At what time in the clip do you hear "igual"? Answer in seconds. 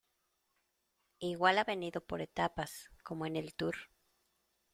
1.19-1.59